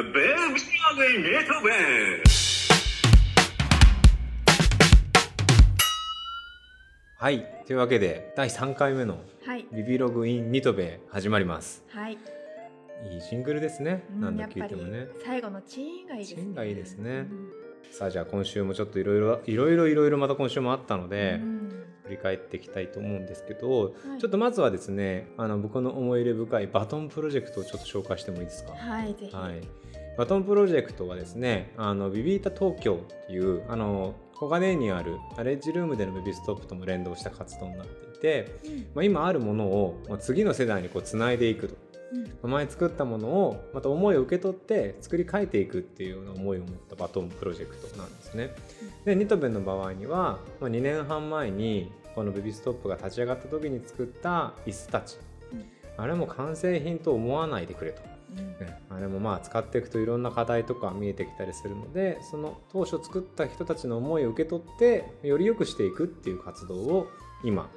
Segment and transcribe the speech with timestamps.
[0.00, 2.22] Bem-vindo em Beethoven!
[7.18, 7.44] はい。
[7.66, 9.66] というわけで第3回目のはい。
[9.70, 11.84] ビビログインニトベ始まります。
[11.90, 12.16] はい、い
[13.18, 15.08] いジングルですね、うん何度やっぱり聞いてもね。
[15.22, 16.36] 最後のチーンがいいですね。
[16.36, 17.10] チーンがいいですね。
[17.10, 17.50] うん。
[17.90, 21.60] さあじゃあ今週もちょっといろいろいろいろいろいろまた今週もあったので、うん
[22.04, 24.18] 振り返っていきたいと思うんですけど、はい。
[24.18, 28.72] ちょっとまずはですねあの僕の思い入れ深いバトンプロジェクトをちょっと紹介してもいいですか？
[28.72, 29.60] はいぜひ、はい、
[30.16, 38.78] バトンプロジェクトはですねあのビビータ東京っていうあの小金井にあるレッジルームでのベビーストップとも連動した活動になっていて、うん。
[38.94, 41.74] まあ、今あるものをまあ次の世代にこうつないでいくと。
[42.42, 42.50] うん。
[42.50, 48.54] 前作ったものをまた思いを受け取って作り変えていくっていうような思いを持ったバトンプロジェクトなんですね。
[49.04, 55.18] でニトベの場合には、まあ、2年半前にこのベビーストップが立ち上がった時に作った椅子たち、
[55.52, 55.64] うん。
[55.98, 58.00] あれも完成品と思わないでくれと。
[58.36, 58.66] うん。
[58.66, 67.08] ね、あれもまあ使っていくといろんな課題とか見えてきたりするのでその当初作った人たちの思いを受け取ってより良くしていくっていう活動を
[67.44, 67.70] 今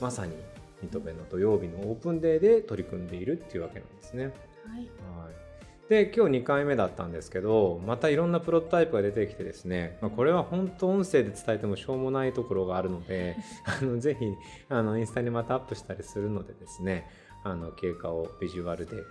[0.00, 0.34] まさに
[0.82, 4.26] ニトベの土曜日のオープンデーで取り組んでいるっていうわけなんですね。
[4.26, 4.34] はい。
[4.76, 14.26] はい、で今日2回目だったんですけどまたいろんなプロトタイプが出てきてですね、まあ、これは本当音声で伝えてもしょうもないところがあるので あのぜひ
[14.68, 17.08] あのインスタにまたアップしたりするのでですね
[17.42, 19.02] あの経過をビジュアルで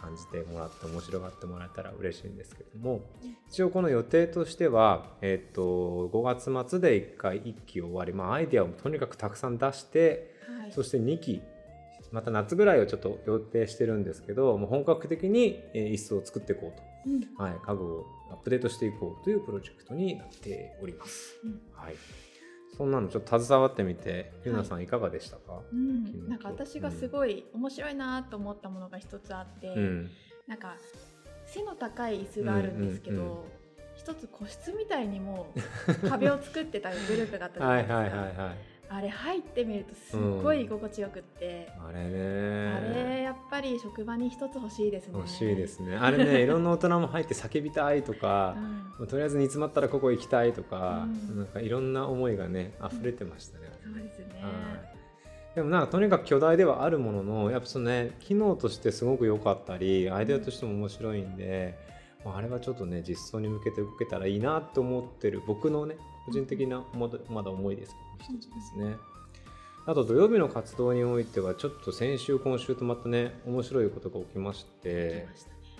[0.00, 3.00] 感じてもらって面白がってもらえたら嬉しいんですけども
[3.48, 10.72] 一応この予定としては、えっと5月末で1回1期終わり、まあ、アイデアをとにかくたくさん出してはい。
[10.72, 11.42] そして2期
[12.12, 16.72] また夏ぐらいをちょっと予定してるんですけどもう本格的にえー椅子を作っていこ
[17.06, 17.20] ううん。
[17.20, 21.36] と、はい、家具をアップデートしていこうというプロジェクトになっております。
[21.44, 21.60] うん。
[21.72, 21.94] はい、
[22.76, 26.28] そんなのちょっと携わってみてゆうなさんいかがでしたか、うん。
[26.28, 30.10] なんか私がすごい面白いなと思ったものが一つあって、うん。
[30.46, 30.76] なんか
[31.46, 33.38] 背の高い椅子があるんですけど、うんうんうん。
[33.96, 35.52] 一つ個室みたいにも
[36.08, 37.96] 壁を作ってたグループがあったじゃなはいいですか。
[37.98, 43.05] はいはいはいあれ入ってみるとすっごい居心地よくって、あれあねれやっ
[43.56, 45.14] ぱり職場に一つ欲しいですね。
[45.14, 45.96] 欲しいですね。
[45.96, 48.56] あれね いろんな大人も入って叫びたいとか
[48.98, 49.06] う、ん。
[49.06, 51.38] とりあえず煮詰まったらここ行きたいとか、うん。
[51.38, 53.66] なんかいろんな思いがね溢れてましたね。
[53.82, 55.54] そうですね、はい。
[55.54, 61.78] でもなんかとにかく巨大ではあるもののやっぱそのね機能としてすごく良かったりアイデアとしても面白いんで、
[62.24, 65.96] まああれはちょっとね実装に向けて動けたらいいなって思ってる僕のね
[66.26, 68.96] 個人的なまだまだ思いですけど一つですね。
[69.86, 75.28] あと土曜日の活動においてはちょっと先週今週とまたね面白いことが起きまして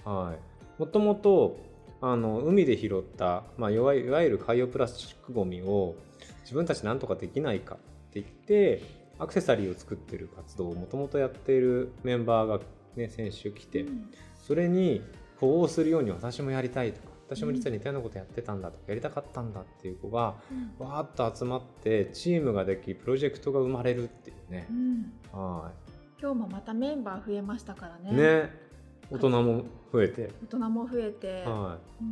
[0.05, 0.35] は
[0.79, 1.59] い、もともと
[2.01, 5.97] あの海で拾った、まあ、いわいわゆる海洋プラスチックごみを
[6.43, 7.79] 自分たちなんとかできないかっ
[8.13, 8.85] て言って
[9.19, 12.61] アクセサリーを作ってる活動をもともとやっているメンバーが、
[12.95, 14.11] ね、先週来て、うん。
[14.47, 15.03] それに
[15.41, 20.35] 呼応するように私もやりたいとか私も実は似たようなことやってたんだとかやりたかったんだっていう子が
[20.79, 20.87] うん。
[20.87, 24.67] わーっと集まってチームができプロジェクトが生まれるっていうね。
[24.71, 24.73] う。
[24.73, 25.13] ん。
[25.33, 25.73] は
[26.21, 28.23] 今日もまたメンバー増えましたからい、ね。
[28.23, 28.67] ね。
[29.11, 32.05] 大人も増えて、大人も増えて、はい、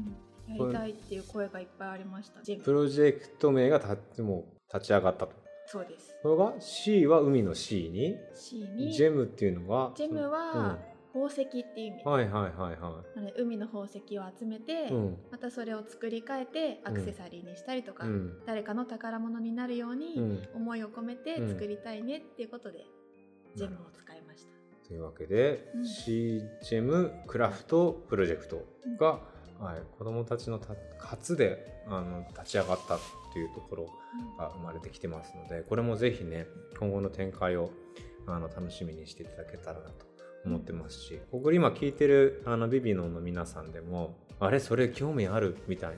[0.50, 2.40] うん、やりたいっていう声がいっぱいありました。
[2.40, 5.32] プロジェクト名がたもう立ち上がったと。
[5.66, 6.14] そうです。
[6.22, 8.92] これが C は海の C に C に。
[8.92, 10.78] ジェムっていうのがジェムは
[11.14, 12.52] 宝石っていう意味、うんはいはいはい。
[12.80, 14.88] はなので海の宝石を集めて、い。
[14.88, 15.18] うん。
[15.30, 18.44] またそれを作り変えてアクセサリーにしたりとか、うん。
[18.44, 20.48] 誰かの宝物になるようにうん。
[20.56, 21.48] 思いを込めてうん。
[21.48, 22.84] 作りたいねっていうことで、
[23.54, 24.88] ジェムを使いました。
[24.88, 25.86] というわけで、うん。
[25.86, 28.64] C ジェムクラフトプロジェクト
[28.98, 29.20] が、
[29.60, 32.98] はい、子どもたちのた初であの立ち上がったっ
[33.32, 33.86] ていうところ
[34.36, 36.46] が生まれてきてますのでこれもぜひね
[36.78, 37.70] 今後の展開を
[38.26, 40.06] あの楽しみにしていただけたらなと
[40.44, 45.96] 思ってますし、ここ今聞いてるあのビビノンの皆さんでもあれそれ興味あるみたいな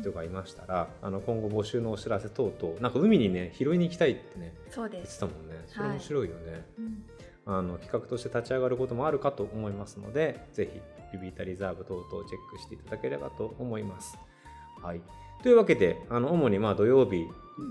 [0.00, 5.64] 人がいましたら、あの今後募集のお知らせ等々なんか海にね拾いに行きたいってねそうです、言ってたもんね。
[5.66, 7.04] それ面白いよね、うん。
[7.46, 10.80] あの企画として立ち上がることもあるかと思いますのでぜひ
[11.12, 14.18] ビビータリザーブ等々チェックしていただければと思います。
[14.86, 15.00] はい、
[15.42, 17.26] というわけであの主にまあ土曜日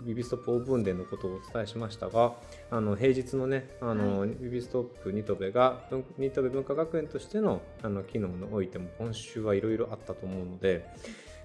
[0.05, 2.33] ビビストップオープンデーのことをお伝えしましたが
[2.71, 10.85] あの平日のねあの、はビビストップニトベが文ニトベ文化学園としてのあの機能においても今週はいろいろあったと思うので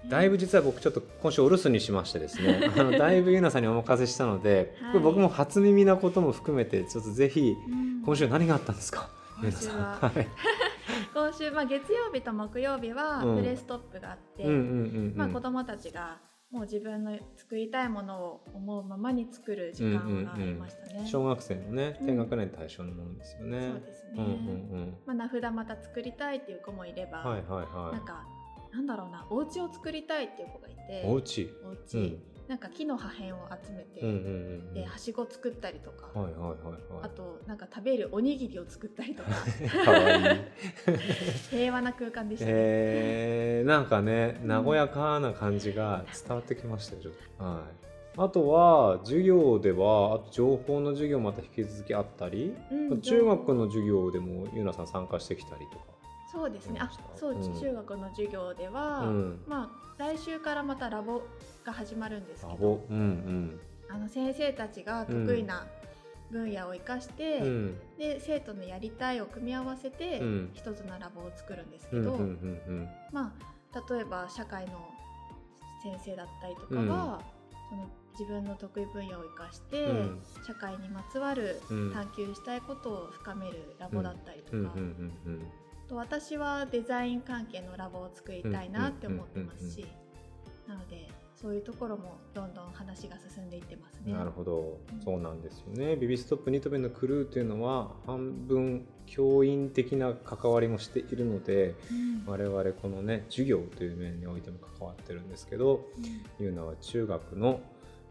[0.09, 4.93] だいぶ実は僕ちょっと今週お留守にしましてですね あのだいぶゆなさんにお任せしたので、はい。
[4.93, 8.01] これ僕も初耳なことも含めてちょっとぜひうん。
[8.03, 9.09] 今週何があったんですか？
[9.39, 9.73] 今週は。
[9.73, 10.09] ゆなさん。
[10.09, 10.27] はい
[11.13, 16.19] 今週、まあ、月曜日と木曜日はうんプレストップがあって、うんうんうんうんまあ、子どもたちが
[16.51, 21.07] もう自分の作りたいものを思うままに作る時間がありましたね。
[21.07, 23.69] 小学生のねうん低学年対象のものですよね。
[23.69, 24.31] そうですね、うんうんう
[24.83, 24.97] ん。
[25.05, 27.95] まあ、名札また作りたいっていう子もいれば、はいはいはい。
[27.95, 28.25] なんか
[28.73, 31.49] なんだろうなお家を作りたいっていう子がいてお家？
[31.65, 32.19] おう家、ん
[32.51, 34.17] なんか木の破片を集めて、うんうんう
[34.71, 39.29] んではしご作ったりとか、はいはいはいはあとなんか食べるおにぎりを作ったりとか。
[39.63, 40.39] い かわいい。
[41.49, 42.51] 平和な空間でしたね。
[42.53, 44.65] えー、なんかねうん。
[44.65, 47.43] 和やかな感じが伝わってきましたよちょっと。
[47.45, 47.87] はい。
[48.17, 55.85] あとは授業ではあと情報の授業また引き続きあったり、うん中学の授業でもゆうなさん参加してきたりとか
[56.31, 56.79] そうですね。
[56.81, 57.59] あ、そう、うん。
[57.59, 59.43] 中学の授業では、うん。
[59.45, 61.23] まあ来週からまたラボ
[61.65, 62.85] が始まるんですけラど、ボ？
[62.89, 65.67] うんあの先生たちが得意な
[66.31, 67.45] 分野を生かして、うん。
[67.45, 70.51] うんで生徒のやりたいを組み合わせて、うん。
[70.53, 73.35] 一つのラボを作るんですけど、うんうんうんま
[73.73, 74.89] あ例えば社会の
[75.83, 77.21] 先生だったりとかは、
[77.69, 80.21] その自分の得意分野を生かして、うん。
[80.47, 81.93] 社会にまつわるうん。
[81.93, 85.51] 探求したいことを深めるラボだったりとか、うんうんうんうん
[85.91, 89.85] と私はデザイン関係のラボを作りたいなって思ってますし、
[90.67, 94.13] なのでそういうところもどんどん話が進んでいってますね。
[94.13, 94.79] なるほど。
[94.93, 95.01] うん。
[95.01, 95.95] そうなんですよね。
[95.97, 102.23] ビビストップニトベのクルーというのは半分教員的な関わりもしているのでうん。
[102.25, 105.89] 我々このね授業という面においても関わってるんですけど
[106.39, 107.59] いうのは中学の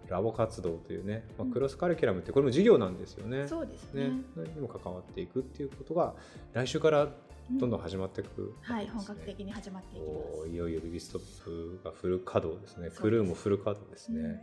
[0.08, 1.52] ラボ活動というね、まあうん。
[1.52, 3.46] クロスカリキュラムってこれも授業なんですよね。
[3.48, 4.08] そうですね。
[4.08, 4.12] ね、
[4.54, 6.14] にも関わっていくっていうことが
[6.52, 7.08] 来週から
[7.52, 10.48] どんどん始まっていく、はい、本格的に始まっていきます。
[10.48, 12.76] いよいよビビストップがフル稼働ですね。
[12.76, 13.02] そうです。
[13.02, 14.20] クルーもフル稼働ですね。
[14.20, 14.38] うん。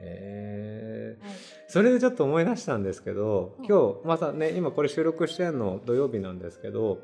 [0.00, 1.24] えー。
[1.24, 1.34] はい、
[1.68, 3.64] それでちょっと思い出したんですけどうん。
[3.64, 6.98] 今日またね今これ収録してるの土曜日なんですけど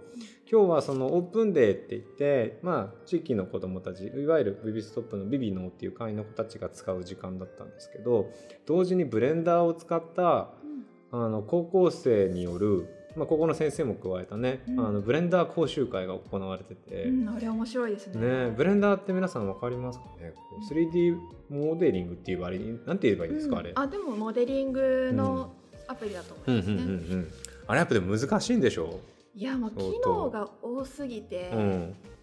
[0.51, 8.31] 今日はそのオープンデーって言ってまあ地域の子どもたちいわゆるビビストップのビビノーっていう会員の子たちが使う時間だったんですけど
[8.67, 10.51] 同時にブレンダーを使った
[11.13, 12.89] あの高校生による、
[13.21, 14.81] まあ、ここの先生も加えたね、うん。
[14.81, 17.05] あのブレンダー講習会が行われてて。
[17.05, 18.47] うん、あれ面白いですね。
[18.47, 20.33] ね、ブレンダーって皆さん分かりますかね？
[20.35, 21.19] こう 3D
[21.51, 23.79] モデリングっていう割に何て言えばいいんですか、あれうん。
[23.79, 25.53] あでもモデリングの
[25.87, 26.77] アプリだと思いますね。
[26.77, 27.31] うんうんうんうん。
[27.67, 28.99] あれやっぱでも難しいんでしょ？
[29.35, 31.53] いやもう機能が多すぎて、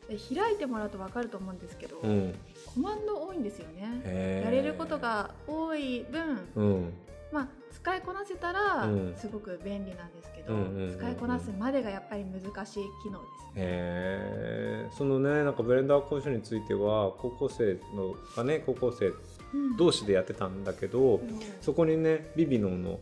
[0.10, 2.34] 開いてもらうと分かると思うんですけど、うん。
[2.74, 4.42] コマンド多いんですよね。
[4.44, 6.94] やれることが多い分、うん
[7.32, 9.16] まあ使いこなせたらうん。
[9.16, 10.54] すごく便利なんですけど、
[10.98, 13.48] 使いこなすまでがやっぱり難しい機能です。
[13.56, 19.08] へえそのねなんかブレンダー講習については高校生のがね高校生
[19.54, 19.78] うん。
[19.78, 21.40] 同士でやってたんだけど、うん。
[21.62, 23.00] そこにねビビノの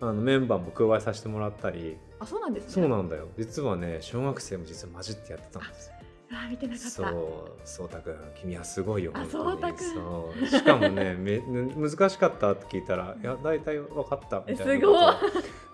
[0.00, 1.96] あのメンバーも加えさせてもらったり。
[2.20, 2.82] あそうなんですね。
[2.82, 3.28] そうなんだよ。
[3.38, 5.94] 実はね小学生も実は混じってやってたんですよ
[6.30, 6.90] あ見てなかった。
[6.90, 10.46] そうそうたくん君はすごいよあそうたくん。
[10.46, 15.04] しかもね め難しかったって聞いたら「いや大体分かった」みたいなえすごい。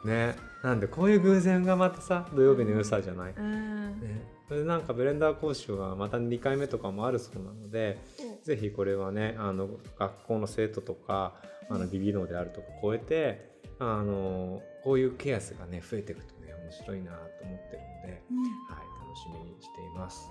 [0.05, 4.01] いねなんでこういう偶然がまたさ土曜日の良さじゃない、うん。
[4.01, 7.99] ね、それでなんかブレンダー講習がまた2回目とかもあるそうなので
[8.43, 9.69] ぜひこれはねあの
[9.99, 11.35] 学校の生徒とか
[11.69, 16.34] あのビビノであるとか超えてあのこういうケアスがね増えていくと
[16.81, 18.43] 白いなと思ってるので、うん。
[18.75, 20.29] はい、楽しみにしています。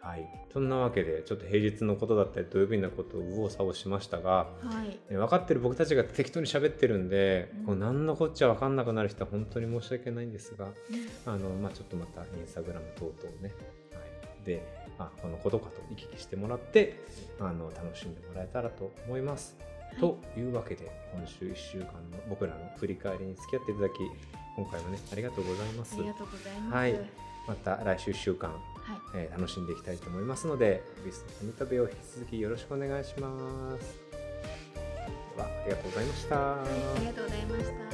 [0.00, 5.12] はい、そんなわけでちょっと平日のことだったり土曜日のことを右往左往しましたが、はい。
[5.12, 7.66] ね分かってる僕たちが適当に喋ってるんで、うん。
[7.66, 11.32] こう何のこっちゃ分かんなくなる人は本当に申し訳ないんですがうん。
[11.32, 13.52] あの、まあ、ちょっとまたインスタグラム等々ね、
[13.92, 14.00] は
[14.42, 17.04] い、であこのことかと行き来してもらって
[17.40, 19.56] あの楽しんでもらえたらと思います。
[20.00, 23.94] というわけで今週1週間の僕らの振り返りに付き合っていただき
[24.56, 26.08] 今回もねありがとうございますあり。
[26.08, 26.74] がとうございます。
[26.74, 27.10] はい
[27.46, 28.60] また来週1週間はい。
[29.14, 34.00] えー楽しんでいきたいと思いますので、ビストコミタベを引き続きよろしくお願いします。
[35.36, 36.36] では、ありがとうございました。
[36.36, 37.85] はい、ありがとうございました。